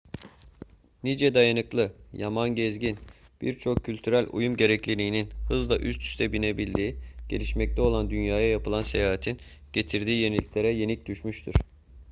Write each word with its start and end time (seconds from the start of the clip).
nice 1.03 1.33
dayanıklı 1.33 1.91
yaman 2.13 2.55
gezgin 2.55 2.97
birçok 3.41 3.77
küçük 3.77 3.85
kültürel 3.85 4.27
uyum 4.31 4.57
gerekliliğinin 4.57 5.29
hızla 5.47 5.77
üst 5.77 6.01
üste 6.01 6.33
binebildiği 6.33 6.95
gelişmekte 7.29 7.81
olan 7.81 8.09
dünyaya 8.09 8.49
yapılan 8.49 8.81
seyahatin 8.81 9.37
getirdiği 9.73 10.21
yeniliklere 10.21 10.69
yenik 10.71 11.05
düşmüştür 11.05 11.55